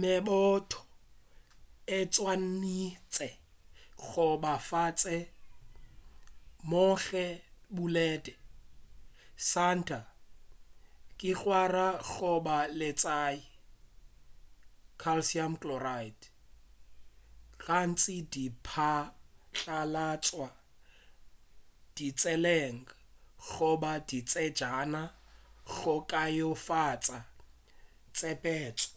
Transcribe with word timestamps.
meboto 0.00 0.78
e 1.96 1.98
swanetše 2.14 3.28
go 4.04 4.26
ba 4.42 4.54
fase 4.68 5.16
gomme 6.68 7.26
e 7.32 7.40
bulede. 7.74 8.34
santa 9.50 10.00
lekgwara 11.18 11.88
goba 12.10 12.58
letswai 12.78 13.38
calcium 15.02 15.52
chloride 15.62 16.24
gantši 17.64 18.16
di 18.32 18.44
patlalatšwa 18.66 20.48
ditseleng 21.94 22.80
goba 23.50 23.92
ditsejana 24.08 25.02
go 25.74 25.94
kaonafatša 26.10 27.18
tsepetšo 28.16 28.90